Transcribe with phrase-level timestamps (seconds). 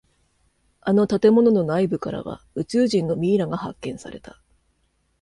[0.79, 4.41] あの建物の内部からは宇宙人のミイラが発見された。